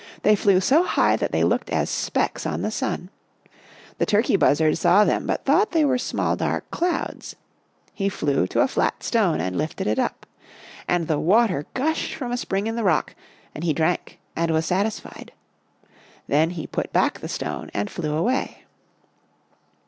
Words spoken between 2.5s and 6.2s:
the sun. The Turkey Buzzard saw them but thought they were